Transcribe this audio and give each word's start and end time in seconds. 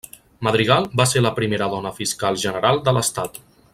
Madrigal 0.45 0.87
va 1.01 1.05
ser 1.11 1.21
la 1.25 1.31
primera 1.41 1.67
dona 1.75 1.91
fiscal 1.99 2.41
general 2.45 2.81
de 2.89 2.95
l'Estat. 2.99 3.39